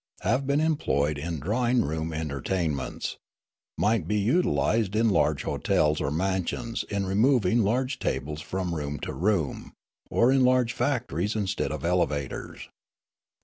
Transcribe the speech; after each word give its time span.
Have 0.21 0.47
been 0.47 0.59
employed 0.61 1.19
in 1.19 1.39
drawing 1.39 1.83
room 1.85 2.11
entertainments. 2.11 3.17
Might 3.77 4.07
be 4.07 4.17
utilised 4.17 4.95
in 4.95 5.11
large 5.11 5.43
hotels 5.43 6.01
or 6.01 6.09
mansions 6.09 6.83
in 6.85 7.05
removing 7.05 7.61
large 7.61 7.99
tables 7.99 8.41
from 8.41 8.73
room 8.73 8.97
to 9.01 9.13
room, 9.13 9.73
or 10.09 10.31
in 10.31 10.43
large 10.43 10.73
factories 10.73 11.35
instead 11.35 11.71
of 11.71 11.85
elevators.' 11.85 12.67